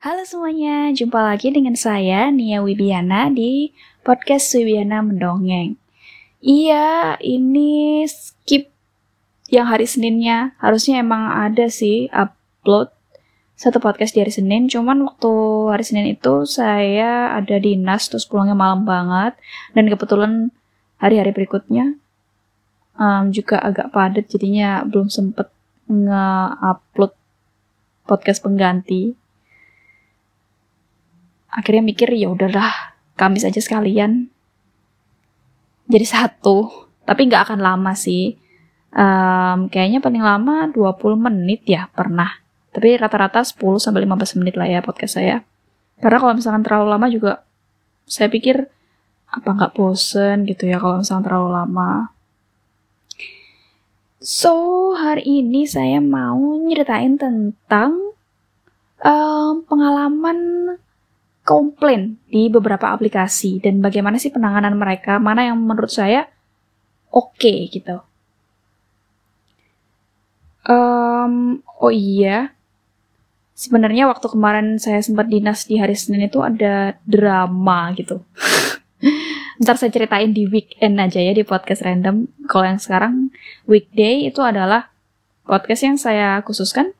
Halo 0.00 0.24
semuanya, 0.24 0.88
jumpa 0.96 1.20
lagi 1.20 1.52
dengan 1.52 1.76
saya 1.76 2.32
Nia 2.32 2.64
Wibiana 2.64 3.28
di 3.28 3.68
podcast 4.00 4.48
Wibiana 4.56 5.04
Mendongeng. 5.04 5.76
Iya, 6.40 7.20
ini 7.20 8.00
skip 8.08 8.72
yang 9.52 9.68
hari 9.68 9.84
Seninnya. 9.84 10.56
Harusnya 10.56 11.04
emang 11.04 11.28
ada 11.28 11.68
sih 11.68 12.08
upload 12.16 12.88
satu 13.52 13.76
podcast 13.76 14.16
di 14.16 14.24
hari 14.24 14.32
Senin, 14.32 14.72
cuman 14.72 15.04
waktu 15.04 15.32
hari 15.68 15.84
Senin 15.84 16.16
itu 16.16 16.48
saya 16.48 17.36
ada 17.36 17.60
dinas 17.60 18.08
terus 18.08 18.24
pulangnya 18.24 18.56
malam 18.56 18.88
banget 18.88 19.36
dan 19.76 19.84
kebetulan 19.84 20.48
hari-hari 20.96 21.36
berikutnya 21.36 22.00
um, 22.96 23.28
juga 23.36 23.60
agak 23.60 23.92
padat 23.92 24.32
jadinya 24.32 24.80
belum 24.80 25.12
sempet 25.12 25.52
nge-upload 25.92 27.12
podcast 28.08 28.40
pengganti 28.40 29.20
akhirnya 31.50 31.82
mikir 31.82 32.08
ya 32.14 32.30
udahlah 32.30 32.90
Kamis 33.20 33.44
aja 33.44 33.60
sekalian. 33.60 34.32
Jadi 35.92 36.06
satu 36.08 36.88
tapi 37.04 37.28
nggak 37.28 37.52
akan 37.52 37.60
lama 37.60 37.92
sih. 37.92 38.40
Um, 38.90 39.68
kayaknya 39.68 40.00
paling 40.00 40.24
lama 40.24 40.72
20 40.72 41.20
menit 41.20 41.68
ya 41.68 41.92
pernah. 41.92 42.40
Tapi 42.72 42.96
rata-rata 42.96 43.44
10 43.44 43.60
sampai 43.76 44.08
15 44.08 44.40
menit 44.40 44.56
lah 44.56 44.64
ya 44.72 44.80
podcast 44.80 45.20
saya. 45.20 45.44
Karena 46.00 46.16
kalau 46.16 46.32
misalkan 46.32 46.64
terlalu 46.64 46.86
lama 46.88 47.06
juga 47.12 47.32
saya 48.08 48.32
pikir 48.32 48.64
apa 49.28 49.48
nggak 49.52 49.76
bosen? 49.76 50.48
gitu 50.48 50.64
ya 50.64 50.80
kalau 50.80 51.04
misalkan 51.04 51.28
terlalu 51.28 51.50
lama. 51.60 52.16
So 54.24 54.96
hari 54.96 55.44
ini 55.44 55.68
saya 55.68 56.00
mau 56.00 56.40
nyeritain 56.56 57.20
tentang 57.20 58.16
um, 59.04 59.60
pengalaman 59.68 60.38
komplain 61.44 62.20
di 62.28 62.46
beberapa 62.52 62.92
aplikasi 62.92 63.58
dan 63.64 63.80
bagaimana 63.80 64.20
sih 64.20 64.30
penanganan 64.30 64.76
mereka, 64.76 65.16
mana 65.16 65.48
yang 65.48 65.58
menurut 65.58 65.90
saya 65.90 66.28
oke 67.10 67.36
okay, 67.36 67.66
gitu. 67.72 68.00
Um, 70.68 71.64
oh 71.80 71.90
iya, 71.90 72.52
sebenarnya 73.56 74.06
waktu 74.06 74.28
kemarin 74.28 74.76
saya 74.76 75.00
sempat 75.00 75.28
dinas 75.28 75.64
di 75.66 75.80
hari 75.80 75.96
Senin 75.96 76.28
itu 76.28 76.40
ada 76.44 77.00
drama 77.08 77.90
gitu. 77.96 78.22
Ntar 79.60 79.76
saya 79.76 79.92
ceritain 79.92 80.32
di 80.32 80.48
weekend 80.48 80.96
aja 81.00 81.20
ya 81.20 81.32
di 81.32 81.44
podcast 81.44 81.84
random. 81.84 82.28
Kalau 82.48 82.64
yang 82.68 82.80
sekarang 82.80 83.32
weekday 83.68 84.28
itu 84.28 84.40
adalah 84.40 84.92
podcast 85.44 85.82
yang 85.84 85.96
saya 86.00 86.40
khususkan 86.44 86.92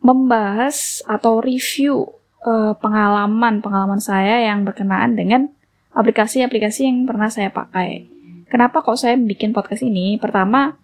membahas 0.00 1.04
atau 1.04 1.38
review 1.44 2.19
uh, 2.44 2.72
pengalaman 2.76 3.60
pengalaman 3.60 4.00
saya 4.00 4.44
yang 4.48 4.64
berkenaan 4.64 5.16
dengan 5.16 5.48
aplikasi-aplikasi 5.92 6.86
yang 6.86 6.98
pernah 7.04 7.28
saya 7.28 7.50
pakai. 7.50 8.06
Kenapa 8.50 8.82
kok 8.82 8.98
saya 8.98 9.14
bikin 9.14 9.54
podcast 9.54 9.86
ini? 9.86 10.18
Pertama, 10.18 10.74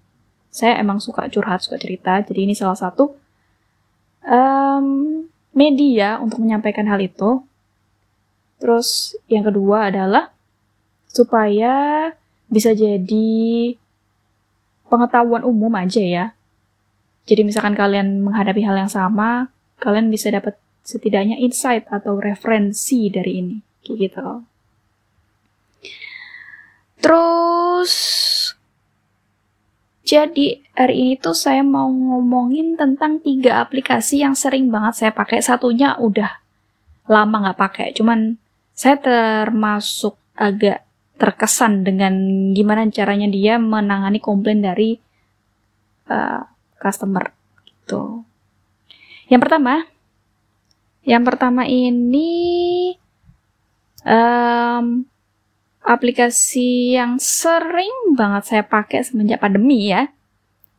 saya 0.50 0.78
emang 0.78 1.02
suka 1.02 1.26
curhat, 1.26 1.62
suka 1.66 1.76
cerita. 1.76 2.22
Jadi 2.22 2.46
ini 2.46 2.54
salah 2.54 2.78
satu 2.78 3.14
um, 4.22 4.86
media 5.54 6.22
untuk 6.22 6.42
menyampaikan 6.42 6.86
hal 6.86 7.02
itu. 7.02 7.42
Terus 8.62 9.18
yang 9.28 9.44
kedua 9.44 9.90
adalah 9.90 10.32
supaya 11.10 12.08
bisa 12.46 12.72
jadi 12.72 13.74
pengetahuan 14.86 15.42
umum 15.42 15.72
aja 15.74 16.00
ya. 16.02 16.26
Jadi 17.26 17.42
misalkan 17.42 17.74
kalian 17.74 18.22
menghadapi 18.22 18.62
hal 18.62 18.78
yang 18.78 18.92
sama, 18.92 19.50
kalian 19.82 20.06
bisa 20.08 20.30
dapat 20.30 20.54
setidaknya 20.86 21.42
insight 21.42 21.90
atau 21.90 22.22
referensi 22.22 23.10
dari 23.10 23.32
ini. 23.42 23.56
Kayak 23.82 23.96
gitu. 23.98 24.28
Terus 27.02 27.92
jadi 30.06 30.62
hari 30.78 30.94
ini 31.02 31.12
tuh 31.18 31.34
saya 31.34 31.66
mau 31.66 31.90
ngomongin 31.90 32.78
tentang 32.78 33.18
tiga 33.18 33.58
aplikasi 33.58 34.22
yang 34.22 34.38
sering 34.38 34.70
banget 34.70 35.02
saya 35.02 35.10
pakai. 35.10 35.42
Satunya 35.42 35.98
udah 35.98 36.30
lama 37.10 37.50
nggak 37.50 37.58
pakai. 37.58 37.88
Cuman 37.90 38.38
saya 38.70 39.02
termasuk 39.02 40.14
agak 40.38 40.86
terkesan 41.16 41.82
dengan 41.82 42.14
gimana 42.52 42.86
caranya 42.92 43.26
dia 43.26 43.56
menangani 43.56 44.20
komplain 44.20 44.60
dari 44.62 45.00
uh, 46.12 46.44
customer 46.78 47.32
gitu. 47.64 48.22
Yang 49.26 49.40
pertama 49.42 49.95
yang 51.06 51.22
pertama 51.22 51.62
ini 51.70 52.90
um, 54.02 55.06
aplikasi 55.86 56.98
yang 56.98 57.22
sering 57.22 58.18
banget 58.18 58.42
saya 58.50 58.62
pakai 58.66 59.06
semenjak 59.06 59.38
pandemi 59.38 59.86
ya, 59.94 60.10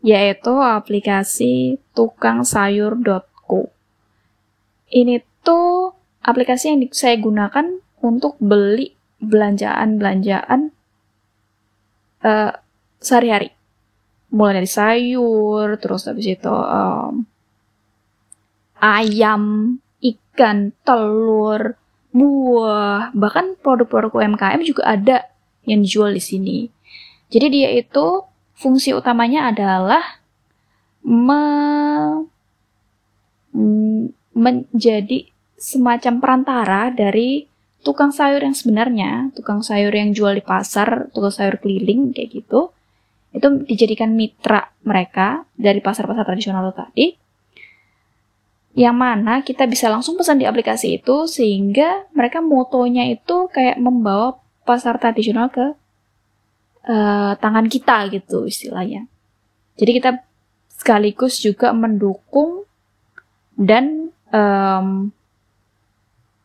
yaitu 0.04 0.52
aplikasi 0.52 1.80
tukang 1.96 2.44
sayur.co. 2.44 3.72
Ini 4.92 5.24
tuh 5.48 5.96
aplikasi 6.20 6.76
yang 6.76 6.84
saya 6.92 7.16
gunakan 7.16 7.80
untuk 8.04 8.36
beli 8.44 9.00
belanjaan-belanjaan 9.24 10.76
uh, 12.28 12.52
sehari-hari. 13.00 13.56
Mulai 14.28 14.60
dari 14.60 14.70
sayur, 14.70 15.80
terus 15.80 16.04
habis 16.04 16.28
itu 16.28 16.52
um, 16.52 17.24
ayam, 18.76 19.80
ikan, 20.02 20.74
telur, 20.86 21.78
buah, 22.14 23.14
bahkan 23.14 23.58
produk-produk 23.62 24.14
UMKM 24.14 24.62
juga 24.66 24.84
ada 24.86 25.30
yang 25.68 25.84
dijual 25.84 26.14
di 26.14 26.24
sini. 26.24 26.58
Jadi 27.28 27.48
dia 27.52 27.70
itu 27.76 28.24
fungsi 28.58 28.96
utamanya 28.96 29.52
adalah 29.52 30.04
me 31.06 31.44
menjadi 34.38 35.26
semacam 35.58 36.22
perantara 36.22 36.94
dari 36.94 37.50
tukang 37.82 38.14
sayur 38.14 38.46
yang 38.46 38.54
sebenarnya, 38.54 39.34
tukang 39.34 39.66
sayur 39.66 39.90
yang 39.90 40.14
jual 40.14 40.38
di 40.38 40.46
pasar, 40.46 41.10
tukang 41.10 41.34
sayur 41.34 41.58
keliling 41.58 42.14
kayak 42.14 42.38
gitu. 42.38 42.70
Itu 43.34 43.66
dijadikan 43.66 44.14
mitra 44.14 44.70
mereka 44.86 45.46
dari 45.58 45.82
pasar-pasar 45.82 46.24
tradisional 46.26 46.70
tadi 46.72 47.27
yang 48.78 48.94
mana 48.94 49.42
kita 49.42 49.66
bisa 49.66 49.90
langsung 49.90 50.14
pesan 50.14 50.38
di 50.38 50.46
aplikasi 50.46 51.02
itu 51.02 51.26
sehingga 51.26 52.06
mereka 52.14 52.46
motonya 52.46 53.10
itu 53.10 53.50
kayak 53.50 53.82
membawa 53.82 54.38
pasar 54.70 55.02
tradisional 55.02 55.50
ke 55.50 55.74
uh, 56.86 57.34
tangan 57.42 57.66
kita 57.74 58.06
gitu 58.14 58.46
istilahnya. 58.46 59.10
Jadi 59.82 59.92
kita 59.98 60.22
sekaligus 60.70 61.42
juga 61.42 61.74
mendukung 61.74 62.70
dan 63.58 64.14
um, 64.30 65.10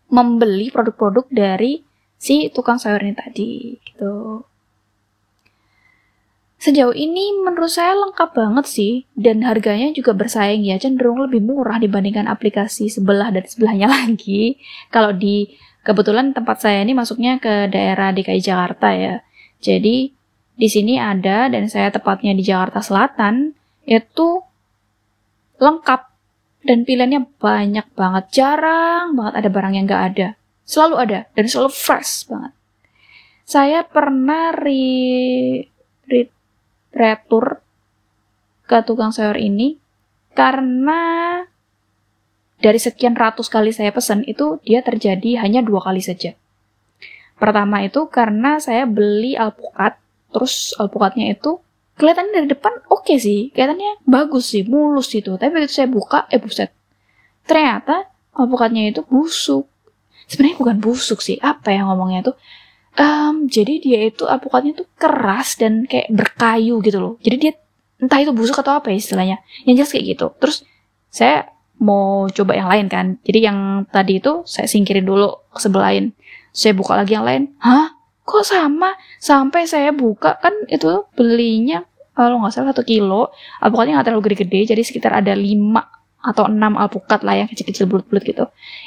membeli 0.08 0.72
produk-produk 0.72 1.28
dari 1.28 1.84
si 2.16 2.48
tukang 2.48 2.80
sayur 2.80 3.04
ini 3.04 3.12
tadi 3.12 3.76
gitu. 3.76 4.40
Sejauh 6.62 6.94
ini 6.94 7.42
menurut 7.42 7.74
saya 7.74 7.98
lengkap 7.98 8.38
banget 8.38 8.70
sih 8.70 9.02
dan 9.18 9.42
harganya 9.42 9.90
juga 9.90 10.14
bersaing 10.14 10.62
ya 10.62 10.78
cenderung 10.78 11.18
lebih 11.18 11.42
murah 11.42 11.82
dibandingkan 11.82 12.30
aplikasi 12.30 12.86
sebelah 12.86 13.34
dan 13.34 13.42
sebelahnya 13.42 13.90
lagi. 13.98 14.62
Kalau 14.94 15.10
di 15.10 15.58
kebetulan 15.82 16.30
tempat 16.30 16.62
saya 16.62 16.86
ini 16.86 16.94
masuknya 16.94 17.42
ke 17.42 17.66
daerah 17.66 18.14
DKI 18.14 18.38
Jakarta 18.38 18.94
ya. 18.94 19.26
Jadi 19.58 20.14
di 20.54 20.68
sini 20.70 21.02
ada 21.02 21.50
dan 21.50 21.66
saya 21.66 21.90
tepatnya 21.90 22.30
di 22.30 22.46
Jakarta 22.46 22.78
Selatan 22.78 23.58
itu 23.82 24.46
lengkap 25.58 26.00
dan 26.62 26.86
pilihannya 26.86 27.26
banyak 27.42 27.90
banget. 27.98 28.30
Jarang 28.30 29.18
banget 29.18 29.34
ada 29.34 29.48
barang 29.50 29.74
yang 29.74 29.90
nggak 29.90 30.04
ada. 30.14 30.28
Selalu 30.62 30.94
ada 30.94 31.18
dan 31.34 31.44
selalu 31.50 31.74
fresh 31.74 32.30
banget. 32.30 32.54
Saya 33.42 33.82
pernah 33.82 34.54
re, 34.54 35.66
retur 36.92 37.64
ke 38.68 38.78
tukang 38.86 39.10
sayur 39.10 39.36
ini 39.36 39.80
karena 40.32 41.42
dari 42.62 42.78
sekian 42.78 43.18
ratus 43.18 43.50
kali 43.50 43.74
saya 43.74 43.90
pesan 43.90 44.22
itu 44.24 44.62
dia 44.62 44.80
terjadi 44.86 45.42
hanya 45.42 45.60
dua 45.66 45.82
kali 45.82 45.98
saja. 45.98 46.38
Pertama 47.34 47.82
itu 47.82 48.06
karena 48.06 48.62
saya 48.62 48.86
beli 48.86 49.34
alpukat, 49.34 49.98
terus 50.30 50.78
alpukatnya 50.78 51.34
itu 51.34 51.58
kelihatannya 51.98 52.32
dari 52.38 52.48
depan 52.54 52.86
oke 52.86 53.02
okay 53.02 53.18
sih, 53.18 53.50
kelihatannya 53.50 54.06
bagus 54.06 54.54
sih, 54.54 54.62
mulus 54.62 55.10
gitu. 55.10 55.34
Tapi 55.34 55.50
begitu 55.50 55.82
saya 55.82 55.90
buka, 55.90 56.30
eh 56.30 56.38
buset, 56.38 56.70
ternyata 57.50 58.06
alpukatnya 58.30 58.94
itu 58.94 59.02
busuk. 59.02 59.66
Sebenarnya 60.30 60.56
bukan 60.62 60.76
busuk 60.78 61.18
sih, 61.18 61.36
apa 61.42 61.74
ya 61.74 61.82
ngomongnya 61.82 62.30
itu? 62.30 62.32
Um, 62.92 63.48
jadi 63.48 63.80
dia 63.80 64.00
itu 64.12 64.28
alpukatnya 64.28 64.76
tuh 64.76 64.88
keras 65.00 65.56
dan 65.56 65.88
kayak 65.88 66.12
berkayu 66.12 66.84
gitu 66.84 66.98
loh. 67.00 67.14
Jadi 67.24 67.36
dia 67.40 67.52
entah 68.02 68.20
itu 68.20 68.34
busuk 68.36 68.60
atau 68.60 68.76
apa 68.76 68.92
ya 68.92 69.00
istilahnya. 69.00 69.36
Yang 69.64 69.74
jelas 69.80 69.90
kayak 69.96 70.06
gitu. 70.16 70.26
Terus 70.36 70.56
saya 71.08 71.48
mau 71.80 72.28
coba 72.28 72.52
yang 72.52 72.68
lain 72.68 72.86
kan. 72.92 73.06
Jadi 73.24 73.38
yang 73.48 73.88
tadi 73.88 74.20
itu 74.20 74.44
saya 74.44 74.68
singkirin 74.68 75.08
dulu 75.08 75.32
ke 75.52 75.58
sebelah 75.62 75.88
lain. 75.92 76.12
Saya 76.52 76.76
buka 76.76 76.94
lagi 77.00 77.16
yang 77.16 77.24
lain. 77.24 77.56
Hah? 77.64 77.96
Kok 78.22 78.44
sama? 78.44 78.94
Sampai 79.18 79.66
saya 79.66 79.90
buka 79.90 80.38
kan 80.38 80.52
itu 80.70 81.08
belinya 81.16 81.82
kalau 82.12 82.44
nggak 82.44 82.52
salah 82.52 82.76
satu 82.76 82.84
kilo. 82.84 83.32
Alpukatnya 83.58 83.98
nggak 83.98 84.06
terlalu 84.12 84.24
gede-gede, 84.30 84.76
jadi 84.76 84.82
sekitar 84.84 85.16
ada 85.16 85.32
lima 85.32 85.82
atau 86.22 86.46
enam 86.46 86.78
alpukat 86.78 87.26
lah 87.26 87.34
yang 87.34 87.48
kecil-kecil 87.50 87.90
bulat-bulat 87.90 88.22
gitu. 88.22 88.44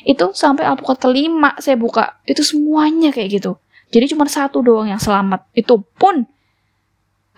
Itu 0.07 0.31
sampai 0.31 0.63
alpukat 0.63 1.03
kelima 1.03 1.51
saya 1.59 1.75
buka, 1.75 2.23
itu 2.23 2.41
semuanya 2.47 3.11
kayak 3.11 3.43
gitu. 3.43 3.59
Jadi 3.95 4.11
cuma 4.11 4.27
satu 4.27 4.59
doang 4.59 4.91
yang 4.91 4.99
selamat. 4.99 5.47
Itu 5.55 5.79
pun 5.95 6.27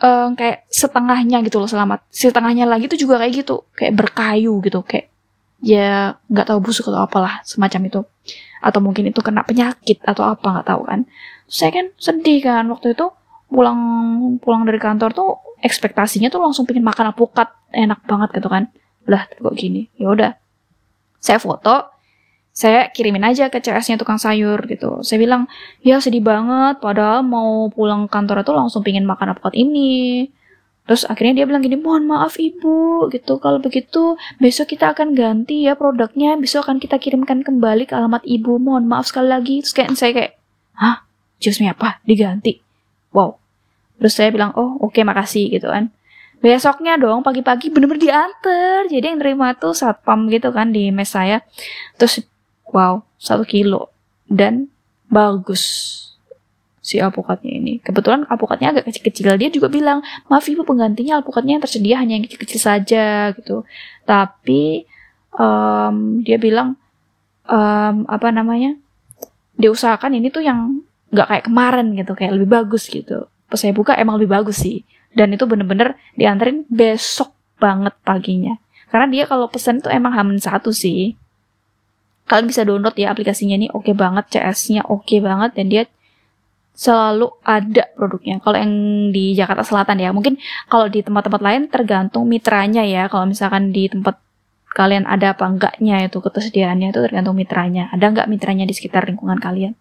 um, 0.02 0.30
kayak 0.34 0.66
setengahnya 0.74 1.46
gitu 1.46 1.62
loh 1.62 1.70
selamat. 1.70 2.02
Setengahnya 2.10 2.66
lagi 2.66 2.90
tuh 2.90 2.98
juga 2.98 3.22
kayak 3.22 3.46
gitu, 3.46 3.62
kayak 3.78 3.94
berkayu 3.94 4.58
gitu, 4.66 4.82
kayak 4.82 5.14
ya 5.62 6.18
nggak 6.30 6.50
tahu 6.50 6.60
busuk 6.66 6.90
atau 6.90 7.06
apalah 7.06 7.46
semacam 7.46 7.82
itu. 7.86 8.02
Atau 8.58 8.82
mungkin 8.82 9.06
itu 9.06 9.22
kena 9.22 9.46
penyakit 9.46 10.02
atau 10.02 10.26
apa 10.26 10.42
nggak 10.50 10.66
tahu 10.66 10.82
kan. 10.90 11.06
Saya 11.46 11.70
kan 11.70 11.94
sedih 12.02 12.42
kan 12.42 12.66
waktu 12.74 12.98
itu. 12.98 13.06
Pulang 13.48 13.80
pulang 14.42 14.66
dari 14.66 14.82
kantor 14.82 15.14
tuh 15.14 15.30
ekspektasinya 15.62 16.28
tuh 16.34 16.42
langsung 16.42 16.66
pengen 16.66 16.82
makan 16.82 17.14
alpukat. 17.14 17.54
Enak 17.70 18.02
banget 18.10 18.42
gitu 18.42 18.50
kan. 18.50 18.74
Lah 19.06 19.30
kok 19.30 19.54
gini? 19.54 19.94
Ya 19.94 20.10
udah. 20.10 20.34
Saya 21.22 21.38
foto 21.38 21.97
saya 22.58 22.90
kirimin 22.90 23.22
aja 23.22 23.54
ke 23.54 23.62
CS-nya 23.62 24.02
tukang 24.02 24.18
sayur 24.18 24.58
gitu. 24.66 25.06
Saya 25.06 25.22
bilang, 25.22 25.46
ya 25.86 26.02
sedih 26.02 26.26
banget, 26.26 26.82
padahal 26.82 27.22
mau 27.22 27.70
pulang 27.70 28.10
kantor 28.10 28.42
itu 28.42 28.50
langsung 28.50 28.82
pengen 28.82 29.06
makan 29.06 29.38
alpukat 29.38 29.54
ini. 29.54 30.26
Terus 30.90 31.06
akhirnya 31.06 31.38
dia 31.38 31.46
bilang 31.46 31.62
gini, 31.62 31.78
mohon 31.78 32.10
maaf 32.10 32.42
ibu, 32.42 33.14
gitu. 33.14 33.38
Kalau 33.38 33.62
begitu 33.62 34.18
besok 34.42 34.74
kita 34.74 34.98
akan 34.98 35.14
ganti 35.14 35.70
ya 35.70 35.78
produknya. 35.78 36.34
Besok 36.42 36.66
akan 36.66 36.82
kita 36.82 36.98
kirimkan 36.98 37.46
kembali 37.46 37.86
ke 37.86 37.94
alamat 37.94 38.26
ibu. 38.26 38.58
Mohon 38.58 38.90
maaf 38.90 39.06
sekali 39.14 39.30
lagi. 39.30 39.62
Terus 39.62 39.78
kayak 39.78 39.90
saya 39.94 40.12
kayak, 40.18 40.34
hah, 40.82 41.06
jusnya 41.38 41.78
apa? 41.78 42.02
Diganti. 42.10 42.58
Wow. 43.14 43.38
Terus 44.02 44.18
saya 44.18 44.34
bilang, 44.34 44.58
oh 44.58 44.82
oke 44.82 44.98
okay, 44.98 45.06
makasih 45.06 45.54
gitu 45.54 45.70
kan. 45.70 45.94
Besoknya 46.42 46.98
dong 46.98 47.22
pagi-pagi 47.22 47.70
bener-bener 47.70 48.02
diantar. 48.02 48.90
Jadi 48.90 49.06
yang 49.06 49.22
terima 49.22 49.54
tuh 49.54 49.78
satpam 49.78 50.26
gitu 50.34 50.50
kan 50.50 50.74
di 50.74 50.90
mes 50.90 51.14
saya. 51.14 51.46
Terus 52.02 52.26
wow 52.72 53.04
satu 53.18 53.44
kilo 53.48 53.90
dan 54.28 54.68
bagus 55.08 56.04
si 56.88 57.04
alpukatnya 57.04 57.52
ini. 57.52 57.84
Kebetulan 57.84 58.24
alpukatnya 58.32 58.72
agak 58.72 58.88
kecil-kecil. 58.88 59.36
Dia 59.36 59.52
juga 59.52 59.68
bilang, 59.68 60.00
maaf 60.32 60.48
ibu 60.48 60.64
penggantinya 60.64 61.20
alpukatnya 61.20 61.60
yang 61.60 61.64
tersedia 61.68 61.96
hanya 62.00 62.16
yang 62.16 62.24
kecil-kecil 62.24 62.62
saja 62.64 63.36
gitu. 63.36 63.68
Tapi 64.08 64.88
um, 65.36 66.24
dia 66.24 66.40
bilang 66.40 66.80
um, 67.44 68.08
apa 68.08 68.32
namanya? 68.32 68.80
Diusahakan 69.60 70.16
ini 70.16 70.32
tuh 70.32 70.48
yang 70.48 70.80
nggak 71.12 71.28
kayak 71.28 71.46
kemarin 71.52 71.88
gitu, 71.92 72.16
kayak 72.16 72.40
lebih 72.40 72.56
bagus 72.56 72.88
gitu. 72.88 73.28
Pas 73.52 73.60
saya 73.60 73.76
buka 73.76 73.92
emang 74.00 74.16
lebih 74.16 74.32
bagus 74.32 74.64
sih. 74.64 74.88
Dan 75.12 75.36
itu 75.36 75.44
bener-bener 75.44 76.00
dianterin 76.16 76.64
besok 76.72 77.36
banget 77.60 77.92
paginya. 78.08 78.56
Karena 78.88 79.12
dia 79.12 79.28
kalau 79.28 79.52
pesan 79.52 79.84
itu 79.84 79.92
emang 79.92 80.16
hamin 80.16 80.40
satu 80.40 80.72
sih. 80.72 81.20
Kalian 82.28 82.48
bisa 82.52 82.68
download 82.68 82.96
ya 83.00 83.16
aplikasinya 83.16 83.56
ini 83.56 83.72
oke 83.72 83.88
okay 83.88 83.96
banget, 83.96 84.28
CS-nya 84.36 84.84
oke 84.84 85.08
okay 85.08 85.20
banget 85.24 85.56
dan 85.56 85.66
dia 85.72 85.84
selalu 86.78 87.34
ada 87.42 87.90
produknya. 87.98 88.38
Kalau 88.38 88.58
yang 88.60 88.74
di 89.10 89.34
Jakarta 89.34 89.66
Selatan 89.66 89.98
ya, 89.98 90.14
mungkin 90.14 90.38
kalau 90.70 90.86
di 90.86 91.02
tempat-tempat 91.02 91.42
lain 91.42 91.62
tergantung 91.74 92.30
mitranya 92.30 92.86
ya. 92.86 93.10
Kalau 93.10 93.26
misalkan 93.26 93.74
di 93.74 93.90
tempat 93.90 94.22
kalian 94.78 95.10
ada 95.10 95.34
apa 95.34 95.50
enggaknya 95.50 96.06
itu 96.06 96.22
ketersediaannya 96.22 96.94
itu 96.94 97.02
tergantung 97.02 97.34
mitranya. 97.34 97.90
Ada 97.90 98.14
enggak 98.14 98.28
mitranya 98.30 98.70
di 98.70 98.78
sekitar 98.78 99.10
lingkungan 99.10 99.42
kalian? 99.42 99.74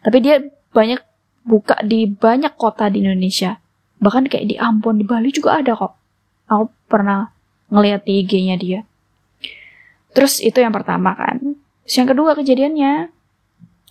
Tapi 0.00 0.16
dia 0.24 0.40
banyak 0.72 1.04
buka 1.44 1.76
di 1.84 2.08
banyak 2.08 2.56
kota 2.56 2.88
di 2.88 3.04
Indonesia. 3.04 3.60
Bahkan 4.00 4.32
kayak 4.32 4.48
di 4.48 4.56
Ambon, 4.56 4.96
di 4.96 5.04
Bali 5.04 5.28
juga 5.30 5.60
ada 5.60 5.76
kok. 5.76 5.92
Aku 6.48 6.72
pernah 6.88 7.28
ngeliat 7.68 8.08
di 8.08 8.24
IG-nya 8.24 8.56
dia. 8.56 8.80
Terus 10.16 10.40
itu 10.40 10.64
yang 10.64 10.72
pertama 10.72 11.12
kan. 11.12 11.61
Terus 11.86 11.96
yang 11.98 12.08
kedua 12.10 12.30
kejadiannya. 12.38 13.10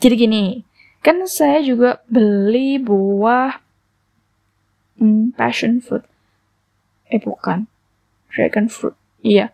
Jadi 0.02 0.16
gini, 0.18 0.46
kan 1.06 1.22
saya 1.30 1.62
juga 1.62 2.02
beli 2.10 2.82
buah 2.82 3.62
hmm, 4.98 5.38
passion 5.38 5.82
fruit. 5.82 6.06
Eh 7.12 7.20
bukan. 7.20 7.68
Dragon 8.32 8.72
fruit. 8.72 8.96
Iya. 9.22 9.52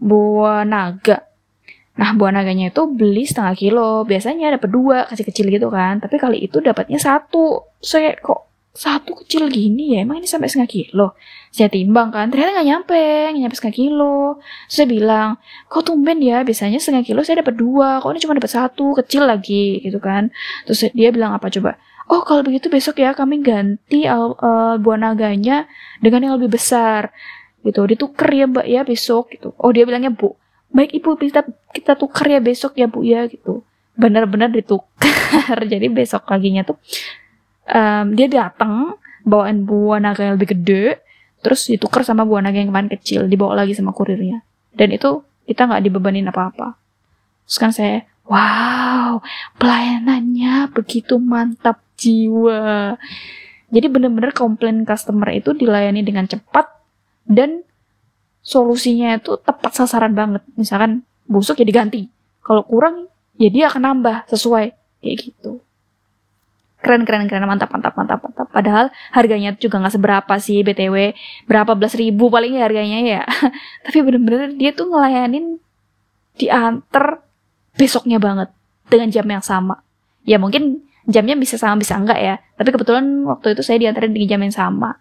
Buah 0.00 0.64
naga. 0.66 1.22
Nah 1.94 2.10
buah 2.16 2.34
naganya 2.34 2.74
itu 2.74 2.82
beli 2.90 3.22
setengah 3.28 3.54
kilo. 3.54 3.90
Biasanya 4.02 4.58
dapat 4.58 4.70
dua 4.72 4.98
kecil-kecil 5.06 5.46
gitu 5.52 5.68
kan. 5.70 6.02
Tapi 6.02 6.16
kali 6.18 6.42
itu 6.42 6.58
dapatnya 6.58 6.98
satu. 6.98 7.62
Saya 7.78 8.16
kok 8.18 8.53
satu 8.74 9.14
kecil 9.22 9.46
gini 9.54 9.94
ya 9.94 10.02
emang 10.02 10.18
ini 10.18 10.26
sampai 10.26 10.50
setengah 10.50 10.66
kilo? 10.66 11.06
Saya 11.54 11.70
timbang 11.70 12.10
kan 12.10 12.26
ternyata 12.26 12.58
nggak 12.58 12.68
nyampe 12.74 13.02
nggak 13.30 13.42
nyampe 13.46 13.56
setengah 13.56 13.78
kilo. 13.78 14.42
Saya 14.66 14.86
bilang 14.90 15.28
kok 15.70 15.86
tumben 15.86 16.18
ya 16.18 16.42
biasanya 16.42 16.82
setengah 16.82 17.06
kilo 17.06 17.22
saya 17.22 17.46
dapat 17.46 17.54
dua 17.54 18.02
kok 18.02 18.10
ini 18.10 18.20
cuma 18.26 18.34
dapat 18.34 18.50
satu 18.50 18.98
kecil 18.98 19.30
lagi 19.30 19.78
gitu 19.78 20.02
kan. 20.02 20.34
Terus 20.66 20.90
dia 20.90 21.14
bilang 21.14 21.38
apa 21.38 21.46
coba? 21.54 21.78
Oh 22.10 22.26
kalau 22.26 22.42
begitu 22.42 22.66
besok 22.66 22.98
ya 22.98 23.14
kami 23.14 23.46
ganti 23.46 24.10
uh, 24.10 24.34
buah 24.82 24.98
naganya 24.98 25.70
dengan 26.02 26.26
yang 26.26 26.34
lebih 26.42 26.58
besar. 26.58 27.14
Gitu 27.62 27.78
ditukar 27.86 28.28
ya 28.34 28.50
mbak 28.50 28.66
ya 28.66 28.82
besok 28.82 29.30
gitu. 29.38 29.54
Oh 29.54 29.70
dia 29.70 29.86
bilangnya 29.86 30.10
bu 30.10 30.34
baik 30.74 30.98
ibu 30.98 31.14
kita 31.14 31.46
kita 31.70 31.94
tukar 31.94 32.26
ya 32.26 32.42
besok 32.42 32.74
ya 32.74 32.90
bu 32.90 33.06
ya 33.06 33.30
gitu. 33.30 33.62
Benar-benar 33.94 34.50
ditukar. 34.50 35.62
Jadi 35.72 35.86
besok 35.94 36.26
paginya 36.26 36.66
tuh 36.66 36.74
um, 37.68 38.06
dia 38.12 38.28
datang 38.28 38.96
bawain 39.24 39.64
buah 39.64 40.00
naga 40.00 40.28
yang 40.28 40.36
lebih 40.36 40.52
gede 40.56 41.00
terus 41.44 41.68
ditukar 41.68 42.04
sama 42.04 42.24
buah 42.24 42.40
naga 42.40 42.60
yang 42.60 42.72
kemarin 42.72 42.90
kecil 42.92 43.28
dibawa 43.28 43.64
lagi 43.64 43.76
sama 43.76 43.92
kurirnya. 43.92 44.44
Dan 44.72 44.92
itu 44.96 45.20
kita 45.44 45.68
nggak 45.68 45.82
dibebanin 45.84 46.28
apa-apa. 46.28 46.76
Terus 47.44 47.58
kan 47.60 47.70
saya 47.72 48.08
wow 48.24 49.20
pelayanannya 49.60 50.72
begitu 50.72 51.20
mantap 51.20 51.84
jiwa. 52.00 52.96
Jadi 53.68 53.86
bener-bener 53.92 54.32
komplain 54.32 54.88
customer 54.88 55.28
itu 55.36 55.52
dilayani 55.52 56.00
dengan 56.00 56.24
cepat 56.24 56.68
dan 57.28 57.64
solusinya 58.44 59.20
itu 59.20 59.36
tepat 59.40 59.72
sasaran 59.76 60.16
banget. 60.16 60.40
Misalkan 60.56 61.04
busuk 61.28 61.60
ya 61.60 61.66
diganti. 61.68 62.08
Kalau 62.40 62.64
kurang 62.64 63.08
ya 63.36 63.52
dia 63.52 63.68
akan 63.68 63.82
nambah 63.84 64.28
sesuai. 64.32 64.72
Kayak 65.04 65.16
gitu 65.20 65.60
keren 66.84 67.08
keren 67.08 67.24
keren. 67.24 67.48
Mantap 67.48 67.72
mantap 67.72 67.96
mantap 67.96 68.20
mantap. 68.20 68.46
Padahal 68.52 68.92
harganya 69.16 69.56
juga 69.56 69.80
nggak 69.80 69.96
seberapa 69.96 70.34
sih 70.36 70.60
btw 70.60 71.16
berapa 71.48 71.72
belas 71.72 71.96
ribu 71.96 72.28
paling 72.28 72.60
ya 72.60 72.68
harganya 72.68 72.98
ya. 73.00 73.22
Tapi 73.88 73.98
bener-bener 74.04 74.52
dia 74.52 74.76
tuh 74.76 74.92
ngelayanin 74.92 75.56
diantar 76.36 77.24
besoknya 77.74 78.20
banget 78.20 78.52
dengan 78.92 79.08
jam 79.08 79.26
yang 79.26 79.42
sama. 79.42 79.80
Ya 80.28 80.36
mungkin 80.36 80.84
jamnya 81.08 81.36
bisa 81.36 81.56
sama 81.56 81.80
bisa 81.80 81.96
enggak 81.96 82.20
ya. 82.20 82.34
Tapi 82.56 82.68
kebetulan 82.72 83.24
waktu 83.24 83.56
itu 83.56 83.62
saya 83.64 83.80
diantarin 83.80 84.12
di 84.12 84.28
jam 84.28 84.40
yang 84.44 84.54
sama. 84.54 85.00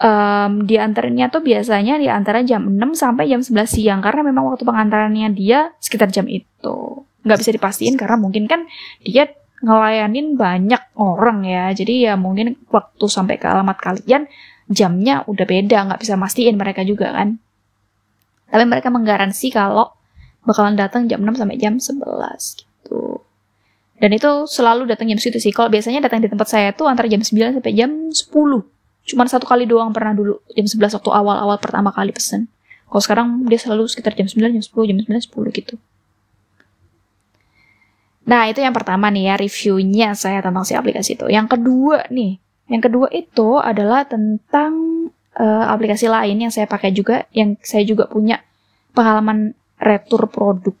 Um, 0.00 0.64
diantarinnya 0.64 1.28
tuh 1.28 1.44
biasanya 1.44 2.00
di 2.00 2.08
antara 2.08 2.40
jam 2.40 2.64
6 2.64 2.80
sampai 2.96 3.28
jam 3.28 3.44
11 3.44 3.68
siang. 3.68 4.00
Karena 4.00 4.24
memang 4.24 4.48
waktu 4.48 4.64
pengantarannya 4.64 5.28
dia 5.36 5.74
sekitar 5.82 6.08
jam 6.08 6.24
itu. 6.30 7.04
Nggak 7.20 7.38
bisa 7.44 7.50
dipastiin 7.52 7.94
karena 8.00 8.16
mungkin 8.16 8.48
kan 8.48 8.64
dia 9.04 9.28
ngelayanin 9.60 10.36
banyak 10.36 10.82
orang 10.96 11.44
ya. 11.44 11.72
Jadi 11.72 12.08
ya 12.08 12.16
mungkin 12.16 12.56
waktu 12.68 13.04
sampai 13.06 13.36
ke 13.36 13.46
alamat 13.46 13.76
kalian 13.80 14.24
jamnya 14.70 15.26
udah 15.26 15.46
beda, 15.46 15.78
nggak 15.90 16.00
bisa 16.00 16.14
mastiin 16.16 16.56
mereka 16.56 16.84
juga 16.86 17.12
kan. 17.12 17.36
Tapi 18.50 18.64
mereka 18.66 18.90
menggaransi 18.90 19.54
kalau 19.54 19.94
bakalan 20.42 20.74
datang 20.74 21.06
jam 21.06 21.22
6 21.22 21.38
sampai 21.38 21.56
jam 21.60 21.78
11 21.78 22.64
gitu. 22.64 23.22
Dan 24.00 24.10
itu 24.16 24.48
selalu 24.48 24.88
datang 24.88 25.12
jam 25.12 25.20
situ 25.20 25.36
sih. 25.36 25.52
Kalau 25.52 25.68
biasanya 25.68 26.00
datang 26.00 26.24
di 26.24 26.28
tempat 26.32 26.48
saya 26.48 26.72
tuh 26.72 26.88
antara 26.88 27.06
jam 27.06 27.20
9 27.20 27.60
sampai 27.60 27.72
jam 27.76 27.90
10. 28.08 28.32
Cuman 29.06 29.26
satu 29.28 29.44
kali 29.44 29.68
doang 29.68 29.92
pernah 29.92 30.16
dulu 30.16 30.40
jam 30.56 30.64
11 30.64 30.98
waktu 30.98 31.10
awal-awal 31.12 31.60
pertama 31.60 31.92
kali 31.92 32.10
pesen. 32.10 32.48
Kalau 32.90 33.02
sekarang 33.04 33.26
dia 33.46 33.60
selalu 33.60 33.86
sekitar 33.86 34.18
jam 34.18 34.26
9, 34.26 34.50
jam 34.58 34.64
10, 34.66 34.90
jam 34.90 34.98
9, 34.98 35.30
10 35.30 35.58
gitu. 35.62 35.74
Nah, 38.28 38.46
itu 38.52 38.60
yang 38.60 38.76
pertama 38.76 39.08
nih 39.08 39.32
ya, 39.32 39.34
reviewnya 39.40 40.08
saya 40.12 40.44
tentang 40.44 40.64
si 40.68 40.76
aplikasi 40.76 41.16
itu. 41.16 41.26
Yang 41.32 41.56
kedua 41.56 42.04
nih, 42.12 42.36
yang 42.68 42.82
kedua 42.84 43.08
itu 43.10 43.56
adalah 43.56 44.04
tentang 44.04 44.72
uh, 45.40 45.64
aplikasi 45.72 46.06
lain 46.06 46.36
yang 46.36 46.52
saya 46.52 46.68
pakai 46.68 46.92
juga, 46.92 47.24
yang 47.32 47.56
saya 47.64 47.82
juga 47.82 48.06
punya 48.06 48.44
pengalaman 48.92 49.56
retur 49.80 50.28
produk, 50.28 50.76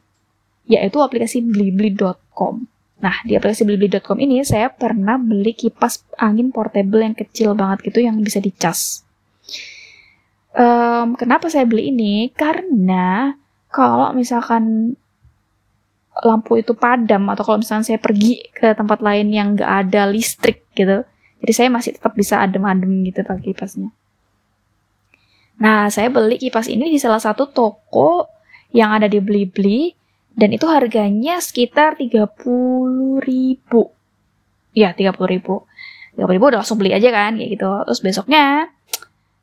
yaitu 0.68 1.00
aplikasi 1.00 1.40
blibli.com. 1.40 2.68
Nah, 3.00 3.16
di 3.24 3.32
aplikasi 3.32 3.64
blibli.com 3.64 4.20
ini 4.20 4.44
saya 4.44 4.68
pernah 4.68 5.16
beli 5.16 5.56
kipas 5.56 6.04
angin 6.20 6.52
portable 6.52 7.00
yang 7.00 7.16
kecil 7.16 7.56
banget 7.56 7.88
gitu 7.88 8.04
yang 8.04 8.20
bisa 8.20 8.38
dicas. 8.44 9.02
Um, 10.52 11.16
kenapa 11.16 11.48
saya 11.48 11.64
beli 11.64 11.88
ini? 11.88 12.28
Karena 12.36 13.32
kalau 13.72 14.12
misalkan 14.12 14.94
lampu 16.26 16.58
itu 16.60 16.74
padam 16.74 17.30
atau 17.30 17.42
kalau 17.46 17.58
misalnya 17.62 17.86
saya 17.86 17.98
pergi 18.02 18.42
ke 18.50 18.74
tempat 18.76 19.00
lain 19.00 19.30
yang 19.30 19.54
nggak 19.56 19.72
ada 19.88 20.10
listrik 20.10 20.66
gitu 20.74 21.06
jadi 21.40 21.52
saya 21.56 21.68
masih 21.72 21.96
tetap 21.96 22.12
bisa 22.12 22.38
adem-adem 22.44 23.00
gitu 23.08 23.24
pakai 23.24 23.52
kipasnya. 23.52 23.90
Nah 25.60 25.88
saya 25.88 26.12
beli 26.12 26.36
kipas 26.36 26.68
ini 26.68 26.92
di 26.92 27.00
salah 27.00 27.20
satu 27.20 27.48
toko 27.48 28.28
yang 28.76 28.92
ada 28.92 29.08
di 29.08 29.20
Blibli 29.20 29.92
dan 30.36 30.52
itu 30.52 30.68
harganya 30.68 31.40
sekitar 31.40 31.96
30 31.96 33.24
ribu. 33.24 33.82
Ya 34.76 34.92
30 34.92 35.16
ribu. 35.28 35.64
30 36.16 36.28
ribu 36.28 36.44
udah 36.52 36.60
langsung 36.60 36.76
beli 36.76 36.92
aja 36.92 37.08
kan 37.08 37.40
kayak 37.40 37.50
gitu. 37.56 37.68
Terus 37.88 38.00
besoknya 38.04 38.68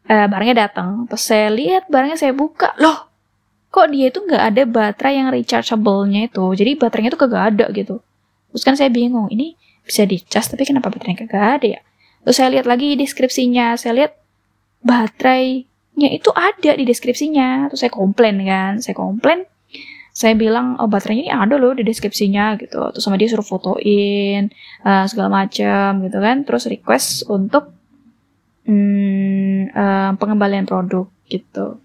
uh, 0.06 0.28
barangnya 0.30 0.70
datang. 0.70 1.10
Terus 1.10 1.26
saya 1.26 1.50
lihat 1.50 1.90
barangnya 1.90 2.18
saya 2.18 2.34
buka. 2.38 2.78
Loh 2.78 3.07
kok 3.78 3.94
dia 3.94 4.10
itu 4.10 4.26
nggak 4.26 4.42
ada 4.42 4.64
baterai 4.66 5.14
yang 5.22 5.30
rechargeable-nya 5.30 6.34
itu. 6.34 6.46
Jadi 6.58 6.72
baterainya 6.82 7.14
itu 7.14 7.22
kagak 7.22 7.44
ada 7.54 7.66
gitu. 7.70 8.02
Terus 8.50 8.64
kan 8.66 8.74
saya 8.74 8.90
bingung 8.90 9.30
ini 9.30 9.54
bisa 9.86 10.02
dicas 10.10 10.50
tapi 10.50 10.66
kenapa 10.66 10.90
baterainya 10.90 11.30
kagak 11.30 11.46
ada 11.62 11.68
ya? 11.78 11.82
Terus 12.26 12.36
saya 12.42 12.50
lihat 12.58 12.66
lagi 12.66 12.98
deskripsinya 12.98 13.78
saya 13.78 13.94
lihat 14.02 14.12
baterainya 14.82 16.10
itu 16.10 16.34
ada 16.34 16.74
di 16.74 16.84
deskripsinya. 16.90 17.70
Terus 17.70 17.86
saya 17.86 17.94
komplain 17.94 18.42
kan 18.42 18.82
saya 18.82 18.98
komplain. 18.98 19.46
Saya 20.10 20.34
bilang 20.34 20.82
oh 20.82 20.90
baterainya 20.90 21.30
ini 21.30 21.34
ada 21.38 21.62
loh 21.62 21.78
di 21.78 21.86
deskripsinya 21.86 22.58
gitu. 22.58 22.82
Terus 22.98 23.04
sama 23.06 23.22
dia 23.22 23.30
suruh 23.30 23.46
fotoin 23.46 24.50
uh, 24.82 25.06
segala 25.06 25.46
macam 25.46 26.02
gitu 26.02 26.18
kan. 26.18 26.42
Terus 26.50 26.66
request 26.66 27.30
untuk 27.30 27.70
hmm, 28.66 29.70
uh, 29.70 30.12
pengembalian 30.18 30.66
produk 30.66 31.06
gitu. 31.30 31.78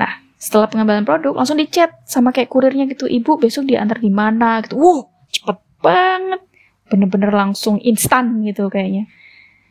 Nah 0.00 0.23
setelah 0.44 0.68
pengembalian 0.68 1.08
produk 1.08 1.32
langsung 1.32 1.56
dicat 1.56 2.04
sama 2.04 2.28
kayak 2.28 2.52
kurirnya 2.52 2.84
gitu. 2.92 3.08
Ibu 3.08 3.40
besok 3.40 3.64
diantar 3.64 3.96
di 3.96 4.12
mana? 4.12 4.60
Gitu. 4.60 4.76
Wow 4.76 5.08
cepet 5.32 5.58
banget. 5.80 6.40
Bener-bener 6.92 7.32
langsung 7.32 7.80
instan 7.80 8.44
gitu 8.44 8.68
kayaknya. 8.68 9.08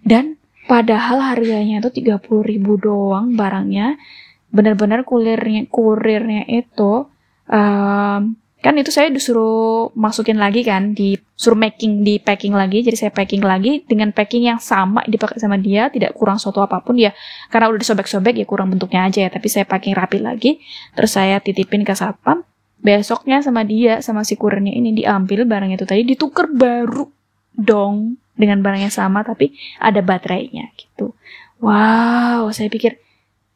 Dan 0.02 0.42
padahal 0.66 1.22
harganya 1.22 1.78
itu 1.78 1.94
30 1.94 2.26
ribu 2.42 2.82
doang 2.82 3.38
barangnya. 3.38 4.02
Bener-bener 4.50 5.06
kurirnya 5.06 5.70
kurirnya 5.70 6.50
itu 6.50 7.06
um, 7.46 8.34
kan 8.64 8.80
itu 8.80 8.96
saya 8.96 9.12
disuruh 9.12 9.92
masukin 9.92 10.40
lagi 10.40 10.64
kan 10.64 10.96
disuruh 10.96 11.60
making 11.60 12.08
di 12.08 12.16
packing 12.16 12.56
lagi. 12.56 12.80
Jadi 12.80 12.96
saya 12.96 13.12
packing 13.12 13.44
lagi 13.44 13.84
dengan 13.84 14.16
packing 14.16 14.48
yang 14.48 14.64
sama 14.64 15.04
dipakai 15.04 15.36
sama 15.36 15.60
dia 15.60 15.92
tidak 15.92 16.16
kurang 16.16 16.40
suatu 16.40 16.64
apa 16.64 16.80
pun 16.80 16.96
ya. 16.96 17.12
Karena 17.52 17.68
udah 17.68 17.84
disobek-sobek 17.84 18.40
ya 18.40 18.48
kurang 18.48 18.72
bentuknya 18.72 19.12
aja 19.12 19.28
ya. 19.28 19.30
Tapi 19.30 19.52
saya 19.52 19.68
packing 19.68 19.92
rapi 19.92 20.24
lagi 20.24 20.64
terus 20.96 21.12
saya 21.12 21.44
titipin 21.44 21.84
ke 21.84 21.92
satpam. 21.92 22.48
Besoknya 22.80 23.44
sama 23.44 23.68
dia 23.68 24.00
sama 24.00 24.24
si 24.24 24.40
kurirnya 24.40 24.72
ini 24.72 24.96
diambil 24.96 25.44
barang 25.44 25.76
itu 25.76 25.84
tadi 25.84 26.08
ditukar 26.08 26.48
baru 26.48 27.12
dong 27.52 28.16
dengan 28.40 28.64
barang 28.64 28.88
yang 28.88 28.96
sama 28.96 29.28
tapi 29.28 29.52
ada 29.84 30.00
baterainya 30.00 30.72
gitu. 30.80 31.12
Wow 31.60 32.48
saya 32.56 32.72
pikir 32.72 32.96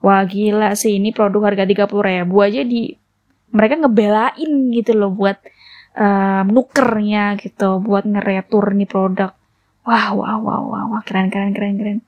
wah 0.03 0.27
gila 0.27 0.75
sih 0.75 0.99
ini 0.99 1.15
produk 1.15 1.47
harga 1.47 1.63
30 1.63 1.87
ribu 1.87 2.35
aja 2.43 2.61
di 2.67 3.06
mereka 3.51 3.79
ngebelain 3.79 4.51
gitu 4.73 4.91
loh 4.97 5.11
buat 5.13 5.37
um, 5.97 6.45
nukernya 6.51 7.39
gitu 7.39 7.79
buat 7.81 8.03
ngeretur 8.03 8.75
nih 8.75 8.89
produk 8.89 9.31
wah 9.87 10.11
wah 10.13 10.35
wah 10.39 10.59
wah 10.61 10.83
wah 10.91 11.01
keren 11.03 11.31
keren 11.31 11.55
keren 11.55 11.75
keren 11.79 11.99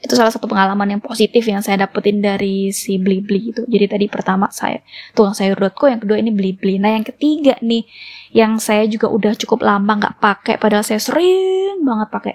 itu 0.00 0.16
salah 0.16 0.32
satu 0.32 0.48
pengalaman 0.48 0.96
yang 0.96 1.02
positif 1.04 1.44
yang 1.44 1.60
saya 1.60 1.84
dapetin 1.84 2.24
dari 2.24 2.72
si 2.72 2.96
Blibli 2.96 3.52
itu. 3.52 3.68
Jadi 3.68 3.84
tadi 3.84 4.06
pertama 4.08 4.48
saya 4.48 4.80
tukang 5.12 5.36
sayur.co, 5.36 5.92
yang 5.92 6.00
kedua 6.00 6.16
ini 6.16 6.32
Blibli. 6.32 6.80
Nah 6.80 6.96
yang 6.96 7.04
ketiga 7.04 7.60
nih, 7.60 7.84
yang 8.32 8.56
saya 8.56 8.88
juga 8.88 9.12
udah 9.12 9.36
cukup 9.36 9.60
lama 9.60 10.00
nggak 10.00 10.16
pakai, 10.16 10.54
padahal 10.56 10.80
saya 10.80 11.04
sering 11.04 11.84
banget 11.84 12.08
pakai. 12.16 12.34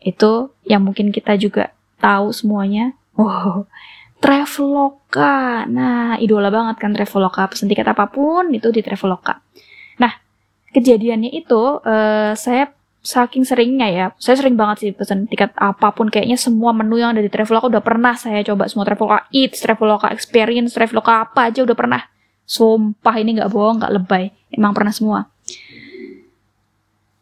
Itu 0.00 0.56
yang 0.64 0.80
mungkin 0.80 1.12
kita 1.12 1.36
juga 1.36 1.76
tahu 2.00 2.32
semuanya. 2.32 2.96
Wow, 3.20 3.68
Traveloka. 4.24 5.68
Nah, 5.68 6.16
idola 6.16 6.48
banget 6.48 6.80
kan 6.80 6.96
Traveloka. 6.96 7.44
Pesan 7.44 7.68
tiket 7.68 7.84
apa 7.84 8.08
pun 8.08 8.48
itu 8.56 8.72
di 8.72 8.80
Traveloka. 8.80 9.44
Nah, 10.00 10.16
kejadiannya 10.72 11.28
itu 11.28 11.84
uh, 11.84 12.32
saya 12.32 12.72
saking 13.04 13.44
seringnya 13.44 13.92
ya, 13.92 14.06
saya 14.16 14.40
sering 14.40 14.56
banget 14.56 14.76
sih 14.80 14.90
pesan 14.96 15.28
tiket 15.28 15.52
apa 15.60 15.92
pun. 15.92 16.08
Kayaknya 16.08 16.40
semua 16.40 16.72
menu 16.72 16.96
yang 16.96 17.12
ada 17.12 17.20
di 17.20 17.28
Traveloka 17.28 17.68
udah 17.68 17.84
pernah 17.84 18.16
saya 18.16 18.40
coba 18.40 18.64
semua 18.64 18.88
Traveloka 18.88 19.28
Eats, 19.28 19.60
Traveloka 19.60 20.08
Experience, 20.08 20.72
Traveloka 20.72 21.28
apa 21.28 21.52
aja 21.52 21.60
udah 21.60 21.76
pernah. 21.76 22.00
Sumpah 22.48 23.20
ini 23.20 23.36
nggak 23.36 23.52
bohong, 23.52 23.84
nggak 23.84 23.92
lebay. 23.92 24.32
Emang 24.48 24.72
pernah 24.72 24.96
semua. 24.96 25.28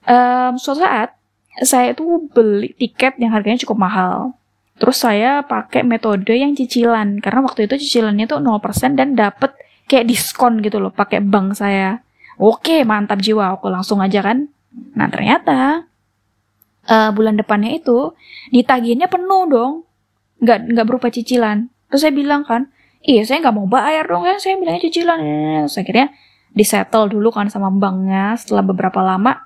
Um, 0.06 0.54
suatu 0.54 0.87
saat 0.87 1.18
saya 1.66 1.99
tuh 1.99 2.30
beli 2.30 2.78
tiket 2.78 3.18
yang 3.18 3.35
harganya 3.35 3.59
cukup 3.59 3.90
mahal 3.90 4.38
Terus 4.80 4.96
saya 4.98 5.44
pakai 5.44 5.84
metode 5.84 6.32
yang 6.32 6.56
cicilan 6.56 7.20
karena 7.20 7.40
waktu 7.44 7.68
itu 7.68 7.76
cicilannya 7.76 8.24
tuh 8.24 8.40
0% 8.40 8.98
dan 8.98 9.14
dapet 9.14 9.52
kayak 9.86 10.08
diskon 10.08 10.64
gitu 10.64 10.80
loh 10.80 10.90
pakai 10.94 11.20
bank 11.20 11.58
saya. 11.58 12.00
Oke, 12.40 12.82
mantap 12.82 13.20
jiwa. 13.20 13.60
Aku 13.60 13.68
langsung 13.68 14.00
aja 14.00 14.24
kan. 14.24 14.48
Nah, 14.96 15.08
ternyata 15.12 15.84
uh, 16.88 17.10
bulan 17.12 17.36
depannya 17.36 17.76
itu 17.76 18.16
ditagihannya 18.50 19.08
penuh 19.12 19.42
dong. 19.52 19.72
Nggak 20.40 20.58
nggak 20.72 20.86
berupa 20.88 21.12
cicilan. 21.12 21.68
Terus 21.92 22.08
saya 22.08 22.14
bilang 22.16 22.42
kan, 22.42 22.72
iya 23.04 23.22
saya 23.22 23.44
nggak 23.44 23.54
mau 23.54 23.68
bayar 23.68 24.08
dong 24.08 24.24
ya. 24.24 24.40
Saya 24.40 24.56
bilangnya 24.56 24.82
cicilan. 24.88 25.18
Terus 25.68 25.76
akhirnya 25.76 26.08
disettle 26.56 27.12
dulu 27.12 27.28
kan 27.28 27.52
sama 27.52 27.68
banknya 27.68 28.34
setelah 28.40 28.64
beberapa 28.64 29.04
lama. 29.04 29.36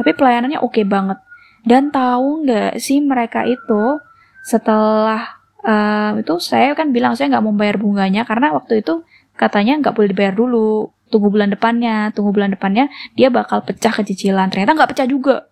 Tapi 0.00 0.16
pelayanannya 0.16 0.58
oke 0.64 0.80
okay 0.80 0.84
banget. 0.88 1.20
Dan 1.60 1.92
tahu 1.92 2.48
nggak 2.48 2.80
sih 2.80 3.04
mereka 3.04 3.44
itu 3.44 4.00
setelah 4.44 5.40
uh, 5.64 6.16
itu 6.20 6.34
saya 6.40 6.72
kan 6.72 6.90
bilang 6.90 7.16
saya 7.16 7.32
nggak 7.32 7.44
mau 7.44 7.54
bayar 7.54 7.76
bunganya 7.76 8.24
karena 8.24 8.52
waktu 8.56 8.80
itu 8.80 9.04
katanya 9.36 9.80
nggak 9.80 9.94
boleh 9.96 10.08
dibayar 10.12 10.34
dulu. 10.34 10.92
Tunggu 11.10 11.26
bulan 11.26 11.50
depannya 11.50 12.14
tunggu 12.14 12.30
bulan 12.30 12.54
depannya 12.54 12.86
dia 13.18 13.34
bakal 13.34 13.66
pecah 13.66 13.90
ke 13.90 14.06
cicilan 14.06 14.46
ternyata 14.46 14.78
nggak 14.78 14.90
pecah 14.94 15.08
juga. 15.10 15.50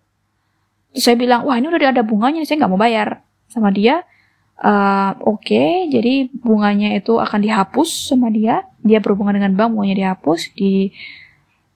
Terus 0.95 1.03
saya 1.03 1.17
bilang 1.19 1.43
wah 1.43 1.59
ini 1.59 1.67
udah 1.67 1.91
ada 1.91 2.03
bunganya 2.05 2.47
saya 2.47 2.63
nggak 2.63 2.71
mau 2.71 2.79
bayar. 2.79 3.21
Sama 3.51 3.67
dia 3.75 4.07
uh, 4.63 5.11
oke 5.19 5.43
okay, 5.43 5.91
jadi 5.91 6.31
bunganya 6.31 6.95
itu 6.95 7.19
akan 7.19 7.39
dihapus 7.43 8.13
sama 8.15 8.31
dia. 8.31 8.63
Dia 8.79 9.03
berhubungan 9.03 9.35
dengan 9.35 9.51
bank 9.59 9.75
bunganya 9.75 10.07
dihapus 10.07 10.55
di 10.55 10.95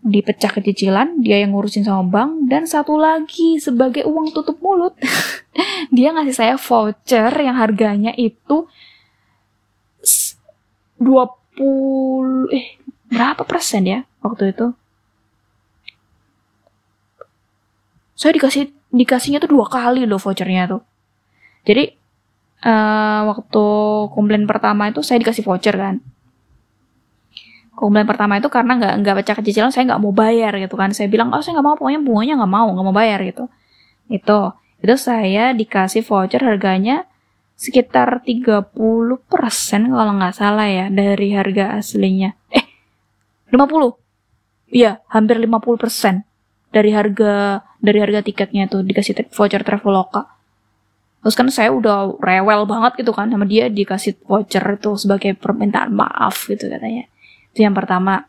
dipecah 0.04 0.52
ke 0.52 0.60
cicilan, 0.60 1.24
dia 1.24 1.40
yang 1.40 1.56
ngurusin 1.56 1.88
sama 1.88 2.04
bank, 2.04 2.52
dan 2.52 2.68
satu 2.68 3.00
lagi 3.00 3.56
sebagai 3.58 4.04
uang 4.04 4.36
tutup 4.36 4.60
mulut, 4.60 4.94
dia 5.96 6.12
ngasih 6.12 6.36
saya 6.36 6.56
voucher 6.60 7.32
yang 7.40 7.56
harganya 7.56 8.12
itu 8.20 8.68
20 11.00 12.52
eh 12.52 12.78
berapa 13.08 13.48
persen 13.48 13.88
ya 13.88 14.00
waktu 14.20 14.52
itu? 14.52 14.76
Saya 18.20 18.36
dikasih 18.36 18.72
dikasihnya 18.92 19.40
tuh 19.40 19.52
dua 19.56 19.66
kali 19.72 20.04
loh 20.04 20.20
vouchernya 20.20 20.68
tuh. 20.68 20.82
Jadi 21.64 21.96
uh, 22.64 23.22
waktu 23.32 23.66
komplain 24.12 24.44
pertama 24.44 24.92
itu 24.92 25.00
saya 25.00 25.24
dikasih 25.24 25.44
voucher 25.48 25.76
kan 25.76 26.04
komplain 27.74 28.06
pertama 28.06 28.38
itu 28.38 28.48
karena 28.48 28.78
nggak 28.78 28.94
nggak 29.02 29.16
baca 29.22 29.32
cicilan 29.42 29.74
saya 29.74 29.90
nggak 29.90 30.02
mau 30.02 30.14
bayar 30.14 30.54
gitu 30.62 30.76
kan. 30.78 30.94
Saya 30.94 31.10
bilang 31.10 31.34
oh 31.34 31.42
saya 31.42 31.58
nggak 31.58 31.68
mau 31.68 31.76
pokoknya 31.78 32.02
bunganya 32.02 32.34
nggak 32.42 32.54
mau 32.54 32.68
nggak 32.70 32.86
mau 32.86 32.96
bayar 32.96 33.20
gitu. 33.26 33.50
Itu. 34.10 34.54
Itu 34.84 34.96
saya 35.00 35.56
dikasih 35.56 36.06
voucher 36.06 36.44
harganya 36.44 37.08
sekitar 37.56 38.26
30% 38.26 38.76
kalau 39.90 40.14
nggak 40.20 40.36
salah 40.36 40.68
ya 40.68 40.86
dari 40.92 41.34
harga 41.34 41.80
aslinya. 41.80 42.36
Eh 42.52 42.66
50 43.54 44.74
iya 44.74 45.02
hampir 45.10 45.38
50% 45.38 46.26
dari 46.74 46.90
harga 46.90 47.62
dari 47.78 47.98
harga 48.02 48.26
tiketnya 48.26 48.66
tuh 48.66 48.82
dikasih 48.82 49.30
voucher 49.34 49.62
Traveloka. 49.62 50.30
Terus 51.24 51.36
kan 51.40 51.48
saya 51.48 51.72
udah 51.72 52.20
rewel 52.20 52.68
banget 52.68 53.00
gitu 53.00 53.16
kan 53.16 53.32
sama 53.32 53.48
dia 53.48 53.72
dikasih 53.72 54.20
voucher 54.28 54.64
itu 54.76 55.00
sebagai 55.00 55.32
permintaan 55.40 55.96
maaf 55.96 56.52
gitu 56.52 56.68
katanya 56.68 57.08
itu 57.54 57.62
yang 57.62 57.78
pertama. 57.78 58.26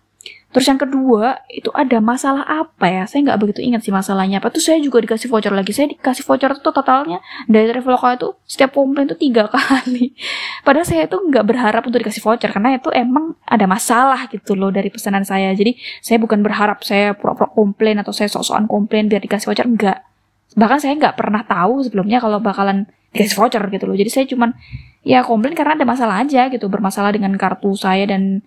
Terus 0.55 0.71
yang 0.71 0.79
kedua, 0.79 1.43
itu 1.51 1.67
ada 1.75 1.99
masalah 1.99 2.47
apa 2.47 2.87
ya? 2.87 3.03
Saya 3.11 3.27
nggak 3.27 3.39
begitu 3.43 3.61
ingat 3.67 3.83
sih 3.83 3.91
masalahnya 3.91 4.39
apa. 4.39 4.55
Terus 4.55 4.71
saya 4.71 4.79
juga 4.79 5.03
dikasih 5.03 5.27
voucher 5.27 5.51
lagi. 5.51 5.75
Saya 5.75 5.91
dikasih 5.91 6.23
voucher 6.23 6.55
itu 6.55 6.71
totalnya 6.71 7.19
dari 7.51 7.75
Traveloka 7.75 8.15
itu 8.15 8.29
setiap 8.47 8.71
komplain 8.71 9.11
itu 9.11 9.19
tiga 9.19 9.51
kali. 9.53 10.15
Padahal 10.63 10.87
saya 10.87 11.11
itu 11.11 11.19
nggak 11.19 11.43
berharap 11.43 11.83
untuk 11.91 11.99
dikasih 12.07 12.23
voucher 12.23 12.55
karena 12.55 12.79
itu 12.79 12.87
emang 12.95 13.35
ada 13.43 13.67
masalah 13.67 14.31
gitu 14.31 14.55
loh 14.55 14.71
dari 14.71 14.95
pesanan 14.95 15.27
saya. 15.27 15.51
Jadi 15.59 15.75
saya 15.99 16.23
bukan 16.23 16.39
berharap 16.47 16.87
saya 16.87 17.19
pura-pura 17.19 17.51
komplain 17.51 17.99
atau 17.99 18.15
saya 18.15 18.31
sok-sokan 18.31 18.71
komplain 18.71 19.11
biar 19.11 19.27
dikasih 19.27 19.51
voucher 19.51 19.67
enggak. 19.67 20.07
Bahkan 20.55 20.79
saya 20.79 20.95
nggak 20.95 21.19
pernah 21.19 21.43
tahu 21.43 21.83
sebelumnya 21.83 22.23
kalau 22.23 22.39
bakalan 22.39 22.87
dikasih 23.11 23.43
voucher 23.43 23.63
gitu 23.75 23.91
loh. 23.91 23.99
Jadi 23.99 24.11
saya 24.11 24.25
cuman 24.31 24.55
ya 25.03 25.27
komplain 25.27 25.59
karena 25.59 25.75
ada 25.75 25.83
masalah 25.83 26.23
aja 26.23 26.47
gitu, 26.47 26.71
bermasalah 26.71 27.11
dengan 27.11 27.35
kartu 27.35 27.75
saya 27.75 28.07
dan 28.07 28.47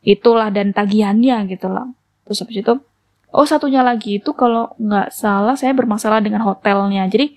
itulah 0.00 0.48
dan 0.48 0.72
tagihannya 0.72 1.48
gitu 1.50 1.68
lah 1.68 1.88
terus 2.24 2.40
habis 2.44 2.62
itu 2.62 2.74
oh 3.34 3.46
satunya 3.46 3.80
lagi 3.82 4.18
itu 4.18 4.30
kalau 4.34 4.74
nggak 4.78 5.14
salah 5.14 5.54
saya 5.54 5.72
bermasalah 5.74 6.22
dengan 6.22 6.42
hotelnya. 6.42 7.06
Jadi 7.06 7.34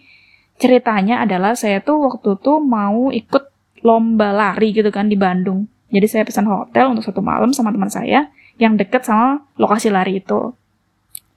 ceritanya 0.57 1.25
adalah 1.25 1.57
saya 1.57 1.81
tuh 1.81 2.01
waktu 2.09 2.37
tuh 2.41 2.61
mau 2.61 3.09
ikut 3.13 3.43
lomba 3.85 4.33
lari 4.33 4.73
gitu 4.73 4.89
kan 4.89 5.09
di 5.09 5.17
Bandung. 5.17 5.69
Jadi 5.93 6.07
saya 6.09 6.23
pesan 6.25 6.49
hotel 6.49 6.89
untuk 6.89 7.05
satu 7.05 7.21
malam 7.21 7.53
sama 7.53 7.69
teman 7.69 7.89
saya 7.89 8.33
yang 8.57 8.77
deket 8.77 9.05
sama 9.05 9.45
lokasi 9.57 9.93
lari 9.93 10.21
itu. 10.21 10.53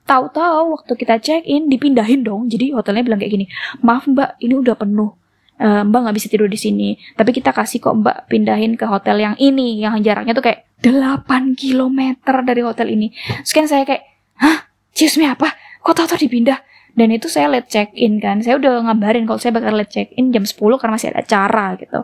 Tahu-tahu 0.07 0.71
waktu 0.71 0.93
kita 0.95 1.19
check 1.19 1.43
in 1.45 1.67
dipindahin 1.67 2.23
dong. 2.23 2.47
Jadi 2.49 2.73
hotelnya 2.73 3.03
bilang 3.05 3.19
kayak 3.21 3.33
gini 3.37 3.45
maaf 3.85 4.09
mbak 4.09 4.39
ini 4.41 4.57
udah 4.57 4.73
penuh 4.73 5.13
uh, 5.61 5.83
mbak 5.85 5.99
nggak 6.07 6.15
bisa 6.17 6.27
tidur 6.29 6.49
di 6.49 6.59
sini. 6.59 6.97
Tapi 7.17 7.33
kita 7.33 7.53
kasih 7.53 7.81
kok 7.81 7.93
mbak 7.97 8.29
pindahin 8.29 8.77
ke 8.77 8.85
hotel 8.85 9.17
yang 9.21 9.35
ini 9.37 9.81
yang 9.81 9.97
jaraknya 10.01 10.33
tuh 10.33 10.45
kayak 10.45 10.67
8 10.81 11.57
km 11.57 11.99
dari 12.45 12.61
hotel 12.61 12.87
ini. 12.93 13.09
Sekian 13.41 13.65
saya 13.65 13.83
kayak 13.85 14.03
hah? 14.37 14.69
Excuse 14.93 15.21
apa? 15.21 15.53
Kok 15.81 15.93
tahu-tahu 15.93 16.25
dipindah? 16.25 16.57
Dan 16.97 17.13
itu 17.13 17.29
saya 17.29 17.45
late 17.45 17.69
check 17.69 17.93
in 17.93 18.17
kan. 18.17 18.41
Saya 18.41 18.57
udah 18.57 18.81
ngabarin 18.89 19.29
kalau 19.29 19.37
saya 19.37 19.53
bakal 19.53 19.77
late 19.77 19.93
check 19.93 20.09
in 20.17 20.33
jam 20.33 20.41
10 20.41 20.57
karena 20.57 20.97
masih 20.97 21.13
ada 21.13 21.21
acara 21.21 21.77
gitu. 21.77 22.01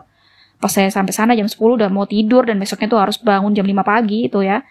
Pas 0.62 0.70
saya 0.70 0.86
sampai 0.94 1.10
sana 1.10 1.34
jam 1.34 1.50
10 1.50 1.58
udah 1.58 1.90
mau 1.90 2.06
tidur 2.06 2.46
dan 2.46 2.62
besoknya 2.62 2.86
tuh 2.86 3.02
harus 3.02 3.18
bangun 3.18 3.50
jam 3.50 3.66
5 3.66 3.74
pagi 3.82 4.30
itu 4.30 4.38
ya 4.46 4.62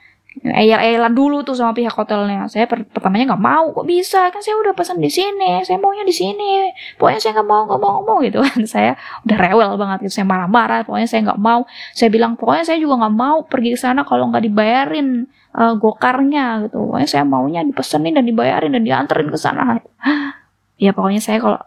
eyal-eyalan 0.42 1.14
dulu 1.14 1.46
tuh 1.46 1.54
sama 1.54 1.78
pihak 1.78 1.94
hotelnya. 1.94 2.50
Saya 2.50 2.66
per 2.66 2.82
pertamanya 2.90 3.34
nggak 3.34 3.44
mau, 3.44 3.70
kok 3.70 3.86
bisa? 3.86 4.34
Kan 4.34 4.42
saya 4.42 4.58
udah 4.58 4.74
pesan 4.74 4.98
di 4.98 5.08
sini, 5.08 5.62
saya 5.62 5.78
maunya 5.78 6.02
di 6.02 6.16
sini. 6.16 6.74
Pokoknya 6.98 7.20
saya 7.22 7.32
nggak 7.38 7.50
mau, 7.50 7.62
nggak 7.70 7.80
mau, 7.80 7.92
ngomong 8.02 8.20
gitu 8.26 8.42
kan. 8.42 8.60
Saya 8.74 8.98
udah 9.22 9.38
rewel 9.38 9.70
banget 9.78 10.10
gitu, 10.10 10.14
saya 10.18 10.26
marah-marah. 10.26 10.82
Pokoknya 10.88 11.06
saya 11.06 11.22
nggak 11.30 11.42
mau. 11.42 11.62
Saya 11.94 12.10
bilang, 12.10 12.34
pokoknya 12.34 12.64
saya 12.66 12.78
juga 12.82 13.06
nggak 13.06 13.16
mau 13.16 13.38
pergi 13.46 13.70
ke 13.76 13.80
sana 13.80 14.02
kalau 14.02 14.34
nggak 14.34 14.44
dibayarin 14.50 15.30
uh, 15.54 15.74
gokarnya 15.78 16.66
gitu. 16.68 16.78
Pokoknya 16.90 17.10
saya 17.10 17.24
maunya 17.28 17.62
dipesenin 17.62 18.18
dan 18.18 18.26
dibayarin 18.26 18.72
dan 18.74 18.84
dianterin 18.84 19.30
ke 19.30 19.38
sana. 19.38 19.78
ya 20.84 20.92
pokoknya 20.92 21.22
saya 21.22 21.38
kalau 21.38 21.60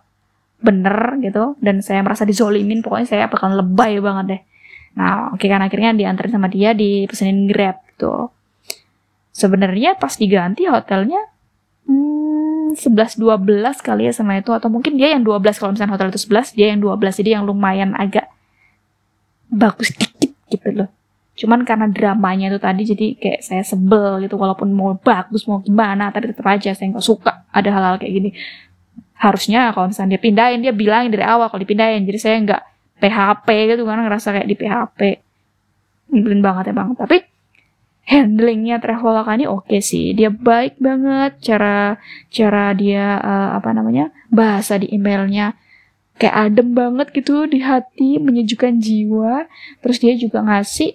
bener 0.58 1.20
gitu 1.22 1.54
dan 1.62 1.78
saya 1.84 2.02
merasa 2.02 2.26
dizolimin, 2.26 2.82
pokoknya 2.82 3.06
saya 3.06 3.24
bakal 3.30 3.54
lebay 3.54 4.02
banget 4.02 4.24
deh. 4.26 4.42
Nah, 4.96 5.36
oke 5.36 5.44
kan 5.46 5.60
akhirnya 5.62 5.92
dianterin 5.92 6.32
sama 6.32 6.48
dia, 6.48 6.72
dipesenin 6.72 7.46
Grab 7.46 7.78
gitu 7.94 8.32
sebenarnya 9.36 10.00
pas 10.00 10.16
diganti 10.16 10.64
hotelnya 10.64 11.20
hmm, 11.84 12.72
11 12.72 13.20
12 13.20 13.84
kali 13.84 14.08
ya 14.08 14.12
sama 14.16 14.40
itu. 14.40 14.48
Atau 14.56 14.72
mungkin 14.72 14.96
dia 14.96 15.12
yang 15.12 15.20
12 15.20 15.60
kalau 15.60 15.76
misalnya 15.76 15.92
hotel 15.92 16.08
itu 16.08 16.20
11 16.24 16.56
dia 16.56 16.66
yang 16.72 16.80
12 16.80 17.20
jadi 17.20 17.30
yang 17.36 17.44
lumayan 17.44 17.92
agak 17.92 18.32
bagus 19.52 19.92
dikit 19.92 20.32
gitu 20.48 20.68
loh. 20.72 20.88
Cuman 21.36 21.68
karena 21.68 21.84
dramanya 21.92 22.48
itu 22.48 22.56
tadi 22.56 22.82
jadi 22.88 23.06
kayak 23.20 23.40
saya 23.44 23.60
sebel 23.60 24.24
gitu. 24.24 24.40
Walaupun 24.40 24.72
mau 24.72 24.96
bagus 24.96 25.44
mau 25.44 25.60
gimana 25.60 26.08
tapi 26.08 26.32
tetap 26.32 26.48
aja 26.48 26.72
saya 26.72 26.96
nggak 26.96 27.04
suka 27.04 27.44
ada 27.52 27.68
hal-hal 27.68 28.00
kayak 28.00 28.12
gini. 28.16 28.30
Harusnya 29.20 29.72
kalau 29.76 29.92
misalnya 29.92 30.16
dia 30.16 30.22
pindahin 30.24 30.60
dia 30.64 30.72
bilangin 30.72 31.12
dari 31.12 31.28
awal 31.28 31.52
kalau 31.52 31.60
dipindahin. 31.60 32.08
Jadi 32.08 32.18
saya 32.18 32.36
nggak 32.40 32.62
PHP 32.96 33.48
gitu 33.76 33.84
kan 33.84 34.00
ngerasa 34.00 34.32
kayak 34.32 34.48
di 34.48 34.56
PHP 34.56 35.00
nyebelin 36.16 36.40
banget 36.40 36.70
ya 36.70 36.74
bang 36.78 36.94
tapi 36.94 37.18
handlingnya 38.06 38.78
Traveloka 38.78 39.34
ini 39.34 39.50
oke 39.50 39.66
okay 39.66 39.82
sih. 39.82 40.14
Dia 40.14 40.30
baik 40.30 40.78
banget 40.78 41.42
cara 41.42 41.98
cara 42.30 42.70
dia 42.72 43.18
uh, 43.18 43.58
apa 43.58 43.74
namanya 43.74 44.14
bahasa 44.30 44.78
di 44.78 44.88
emailnya 44.94 45.58
kayak 46.16 46.48
adem 46.48 46.72
banget 46.72 47.12
gitu 47.12 47.50
di 47.50 47.60
hati 47.60 48.22
menyejukkan 48.22 48.78
jiwa. 48.78 49.50
Terus 49.82 49.98
dia 49.98 50.14
juga 50.14 50.40
ngasih 50.46 50.94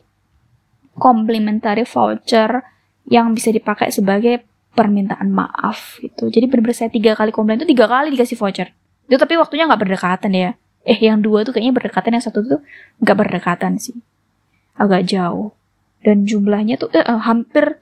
complimentary 0.96 1.84
voucher 1.84 2.64
yang 3.12 3.36
bisa 3.36 3.52
dipakai 3.52 3.92
sebagai 3.92 4.48
permintaan 4.72 5.28
maaf 5.36 6.00
gitu. 6.00 6.32
Jadi 6.32 6.48
bener-bener 6.48 6.80
saya 6.80 6.88
tiga 6.88 7.12
kali 7.12 7.36
komplain 7.36 7.60
itu 7.60 7.68
tiga 7.68 7.92
kali 7.92 8.16
dikasih 8.16 8.40
voucher. 8.40 8.72
Itu 9.12 9.20
tapi 9.20 9.36
waktunya 9.36 9.68
nggak 9.68 9.82
berdekatan 9.84 10.32
ya. 10.32 10.56
Eh 10.88 10.98
yang 10.98 11.20
dua 11.20 11.44
tuh 11.44 11.52
kayaknya 11.52 11.76
berdekatan 11.76 12.16
yang 12.16 12.24
satu 12.24 12.40
tuh 12.40 12.60
nggak 13.04 13.18
berdekatan 13.20 13.76
sih. 13.76 14.00
Agak 14.80 15.12
jauh 15.12 15.52
dan 16.02 16.26
jumlahnya 16.26 16.78
tuh 16.82 16.90
eh, 16.94 17.02
eh 17.02 17.22
hampir 17.22 17.82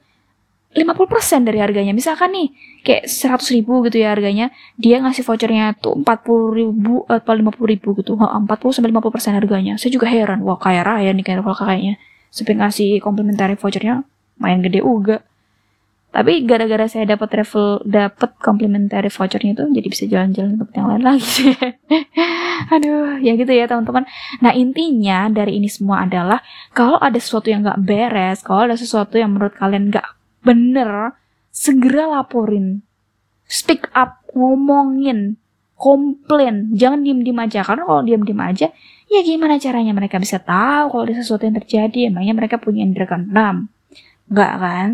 50% 0.70 1.42
dari 1.42 1.58
harganya. 1.58 1.90
Misalkan 1.90 2.30
nih, 2.30 2.54
kayak 2.86 3.10
100 3.10 3.42
ribu 3.58 3.82
gitu 3.90 3.98
ya 3.98 4.14
harganya, 4.14 4.54
dia 4.78 5.02
ngasih 5.02 5.26
vouchernya 5.26 5.74
tuh 5.82 5.98
40 5.98 6.06
ribu 6.54 7.02
atau 7.10 7.32
50 7.34 7.66
ribu 7.66 7.88
gitu. 7.98 8.14
40 8.14 8.46
sampai 8.70 8.94
50 8.94 9.10
persen 9.10 9.34
harganya. 9.34 9.74
Saya 9.82 9.90
juga 9.90 10.06
heran, 10.06 10.46
wah 10.46 10.54
kaya 10.62 10.86
raya 10.86 11.10
nih 11.10 11.26
kayak 11.26 11.42
kayaknya. 11.42 11.98
Sampai 12.30 12.54
ngasih 12.54 13.02
complimentary 13.02 13.58
vouchernya, 13.58 14.06
main 14.38 14.62
gede 14.62 14.78
juga. 14.78 15.26
Tapi 16.10 16.42
gara-gara 16.42 16.90
saya 16.90 17.06
dapat 17.06 17.30
travel, 17.30 17.86
dapat 17.86 18.34
complimentary 18.42 19.06
vouchernya 19.06 19.54
itu, 19.54 19.64
jadi 19.70 19.86
bisa 19.86 20.04
jalan-jalan 20.10 20.58
ke 20.58 20.64
yang 20.74 20.88
lain 20.90 21.02
lagi. 21.06 21.54
Aduh, 22.74 23.22
ya 23.22 23.38
gitu 23.38 23.52
ya 23.54 23.70
teman-teman. 23.70 24.10
Nah 24.42 24.50
intinya 24.50 25.30
dari 25.30 25.62
ini 25.62 25.70
semua 25.70 26.02
adalah 26.02 26.42
kalau 26.74 26.98
ada 26.98 27.14
sesuatu 27.14 27.46
yang 27.46 27.62
nggak 27.62 27.80
beres, 27.86 28.42
kalau 28.42 28.66
ada 28.66 28.74
sesuatu 28.74 29.22
yang 29.22 29.38
menurut 29.38 29.54
kalian 29.54 29.94
nggak 29.94 30.06
bener, 30.42 31.14
segera 31.54 32.10
laporin. 32.10 32.82
Speak 33.46 33.86
up, 33.94 34.26
ngomongin, 34.34 35.38
komplain, 35.78 36.74
jangan 36.74 37.06
diem-diem 37.06 37.38
aja. 37.38 37.62
Karena 37.62 37.86
kalau 37.86 38.02
diem-diem 38.02 38.42
aja, 38.42 38.66
ya 39.06 39.20
gimana 39.22 39.62
caranya 39.62 39.94
mereka 39.94 40.18
bisa 40.18 40.42
tahu 40.42 40.90
kalau 40.90 41.02
ada 41.06 41.14
sesuatu 41.14 41.46
yang 41.46 41.54
terjadi? 41.54 42.10
Emangnya 42.10 42.34
mereka 42.34 42.58
punya 42.58 42.82
indera 42.82 43.06
keenam? 43.06 43.70
Enggak 44.26 44.54
kan? 44.58 44.90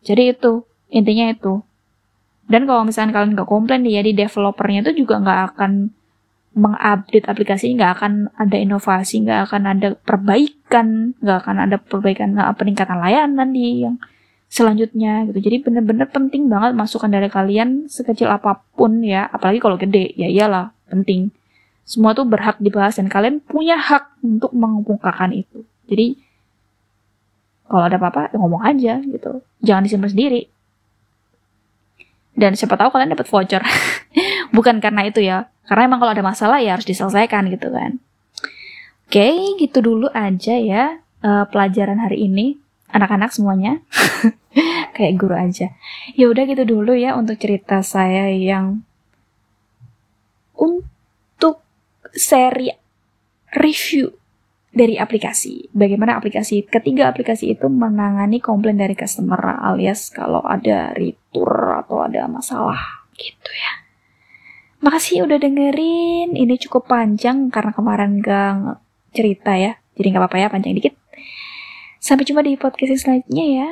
Jadi 0.00 0.32
itu, 0.32 0.64
intinya 0.88 1.28
itu. 1.30 1.60
Dan 2.50 2.66
kalau 2.66 2.82
misalnya 2.82 3.14
kalian 3.14 3.38
nggak 3.38 3.46
komplain 3.46 3.86
ya 3.86 4.02
di 4.02 4.10
developernya 4.10 4.82
itu 4.90 5.06
juga 5.06 5.22
nggak 5.22 5.40
akan 5.54 5.72
mengupdate 6.50 7.30
aplikasi, 7.30 7.78
nggak 7.78 7.90
akan 8.00 8.12
ada 8.34 8.56
inovasi, 8.58 9.22
nggak 9.22 9.40
akan 9.46 9.62
ada 9.70 9.88
perbaikan, 9.94 11.14
nggak 11.22 11.38
akan 11.46 11.56
ada 11.62 11.76
perbaikan, 11.78 12.34
peningkatan 12.58 12.98
layanan 12.98 13.54
di 13.54 13.86
yang 13.86 14.02
selanjutnya 14.50 15.30
gitu. 15.30 15.38
Jadi 15.46 15.56
bener-bener 15.62 16.10
penting 16.10 16.50
banget 16.50 16.74
masukan 16.74 17.06
dari 17.06 17.30
kalian 17.30 17.86
sekecil 17.86 18.26
apa 18.26 18.66
pun 18.74 18.98
ya, 18.98 19.30
apalagi 19.30 19.62
kalau 19.62 19.78
gede, 19.78 20.10
ya 20.18 20.26
iyalah 20.26 20.74
penting. 20.90 21.30
Semua 21.86 22.18
tuh 22.18 22.26
berhak 22.26 22.58
dibahas 22.58 22.98
dan 22.98 23.06
kalian 23.06 23.38
punya 23.38 23.78
hak 23.78 24.18
untuk 24.26 24.50
mengungkapkan 24.50 25.30
itu. 25.30 25.62
Jadi 25.86 26.18
kalau 27.70 27.86
ada 27.86 28.02
apa-apa 28.02 28.34
ya 28.34 28.36
ngomong 28.42 28.62
aja 28.66 28.98
gitu. 28.98 29.46
Jangan 29.62 29.86
disimpan 29.86 30.10
sendiri. 30.10 30.50
Dan 32.34 32.58
siapa 32.58 32.74
tahu 32.74 32.90
kalian 32.90 33.14
dapat 33.14 33.30
voucher. 33.30 33.62
Bukan 34.56 34.82
karena 34.82 35.06
itu 35.06 35.22
ya. 35.22 35.46
Karena 35.70 35.86
emang 35.86 36.02
kalau 36.02 36.10
ada 36.10 36.24
masalah 36.26 36.58
ya 36.58 36.74
harus 36.74 36.82
diselesaikan 36.82 37.46
gitu 37.46 37.70
kan. 37.70 38.02
Oke 39.06 39.54
gitu 39.62 39.78
dulu 39.78 40.10
aja 40.10 40.58
ya 40.58 40.98
uh, 41.22 41.46
pelajaran 41.46 42.02
hari 42.02 42.26
ini. 42.26 42.58
Anak-anak 42.90 43.30
semuanya. 43.30 43.78
Kayak 44.98 45.14
guru 45.14 45.38
aja. 45.38 45.70
Ya 46.18 46.26
udah 46.26 46.42
gitu 46.50 46.66
dulu 46.66 46.98
ya 46.98 47.14
untuk 47.14 47.38
cerita 47.38 47.86
saya 47.86 48.34
yang 48.34 48.82
untuk 50.58 51.62
seri 52.10 52.74
review 53.54 54.19
dari 54.70 54.94
aplikasi. 54.96 55.70
Bagaimana 55.74 56.16
aplikasi 56.16 56.66
ketiga 56.66 57.10
aplikasi 57.10 57.54
itu 57.54 57.66
menangani 57.66 58.38
komplain 58.38 58.78
dari 58.78 58.94
customer 58.94 59.58
alias 59.58 60.14
kalau 60.14 60.42
ada 60.46 60.94
retur 60.94 61.74
atau 61.74 62.06
ada 62.06 62.30
masalah 62.30 63.10
gitu 63.18 63.50
ya. 63.50 63.72
Makasih 64.80 65.28
udah 65.28 65.36
dengerin. 65.36 66.32
Ini 66.38 66.54
cukup 66.66 66.88
panjang 66.88 67.52
karena 67.52 67.74
kemarin 67.76 68.22
gak 68.22 68.80
cerita 69.12 69.58
ya. 69.58 69.76
Jadi 69.98 70.06
nggak 70.16 70.22
apa-apa 70.24 70.38
ya 70.40 70.48
panjang 70.48 70.72
dikit. 70.72 70.94
Sampai 72.00 72.24
jumpa 72.24 72.40
di 72.40 72.56
podcast 72.56 73.04
selanjutnya 73.04 73.44
ya. 73.44 73.68